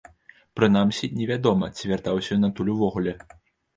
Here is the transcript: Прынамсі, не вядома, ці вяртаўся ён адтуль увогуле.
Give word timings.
Прынамсі, 0.59 1.09
не 1.19 1.27
вядома, 1.31 1.69
ці 1.75 1.91
вяртаўся 1.93 2.31
ён 2.41 2.49
адтуль 2.51 2.73
увогуле. 2.77 3.13